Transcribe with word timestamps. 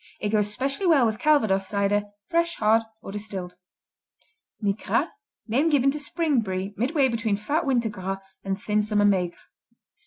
It 0.19 0.29
goes 0.29 0.51
specially 0.51 0.87
well 0.87 1.05
with 1.05 1.19
Calvados 1.19 1.67
cider, 1.67 2.05
fresh, 2.27 2.55
hard 2.55 2.81
or 3.03 3.11
distilled. 3.11 3.55
Migras 4.59 5.09
Name 5.47 5.69
given 5.69 5.91
to 5.91 5.99
spring 5.99 6.39
Brie 6.41 6.73
midway 6.75 7.07
between 7.07 7.37
fat 7.37 7.67
winter 7.67 7.89
Gras 7.89 8.17
and 8.43 8.59
thin 8.59 8.81
summer 8.81 9.05
Maigre. 9.05 9.37